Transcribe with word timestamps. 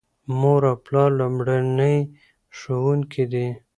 مور 0.39 0.61
او 0.69 0.75
پلار 0.85 1.09
لومړني 1.19 1.97
ښوونکي 2.57 3.23
دي. 3.31 3.47